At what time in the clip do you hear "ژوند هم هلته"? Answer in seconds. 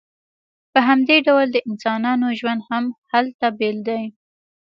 2.39-3.45